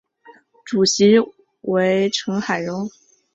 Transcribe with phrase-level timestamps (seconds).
[0.65, 1.13] 主席
[1.61, 2.89] 为成海荣。